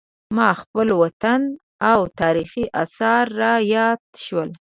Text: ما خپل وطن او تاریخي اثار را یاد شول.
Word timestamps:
ما 0.35 0.49
خپل 0.61 0.87
وطن 1.01 1.41
او 1.91 1.99
تاریخي 2.19 2.65
اثار 2.83 3.25
را 3.39 3.53
یاد 3.73 4.01
شول. 4.25 4.49